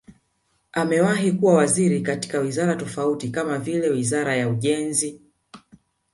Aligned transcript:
Amewahi 0.71 1.31
kuwa 1.31 1.53
waziri 1.53 2.01
katika 2.01 2.39
wizara 2.39 2.75
tofauti 2.75 3.29
kama 3.29 3.57
vile 3.59 3.89
Wizara 3.89 4.35
ya 4.35 4.49
Ujenzi 4.49 5.21